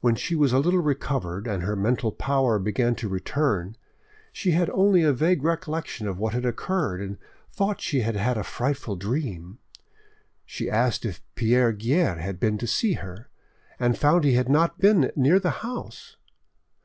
[0.00, 3.76] When she was a little recovered and her mental power began to return,
[4.32, 7.18] she had only a vague recollection of what had occurred, and
[7.52, 9.58] thought she had had a frightful dream.
[10.44, 13.28] She asked if Pierre Guerre had been to see her,
[13.78, 16.16] and found he had not been near the house.